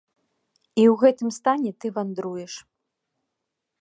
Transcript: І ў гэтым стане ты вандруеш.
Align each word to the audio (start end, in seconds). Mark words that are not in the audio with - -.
І 0.79 0.83
ў 0.85 0.93
гэтым 1.01 1.29
стане 1.37 1.71
ты 1.85 1.93
вандруеш. 1.99 2.53